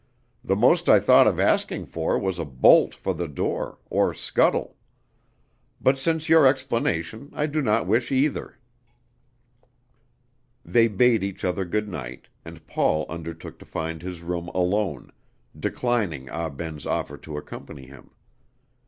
[0.43, 4.75] The most I thought of asking for was a bolt for the door, or scuttle;
[5.79, 8.57] but since your explanation I do not wish either."
[10.65, 15.11] They bade each other good night, and Paul undertook to find his room alone,
[15.55, 18.09] declining Ah Ben's offer to accompany him.